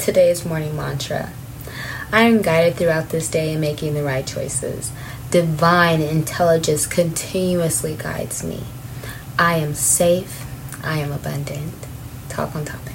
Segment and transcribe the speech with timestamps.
[0.00, 1.30] Today's morning mantra
[2.10, 4.92] I am guided throughout this day in making the right choices.
[5.30, 8.64] Divine intelligence continuously guides me.
[9.38, 10.46] I am safe.
[10.82, 11.74] I am abundant.
[12.30, 12.94] Talk on topic.